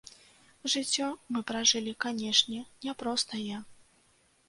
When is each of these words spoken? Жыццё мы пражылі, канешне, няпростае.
Жыццё 0.75 1.09
мы 1.35 1.45
пражылі, 1.53 1.93
канешне, 2.07 2.65
няпростае. 2.87 3.65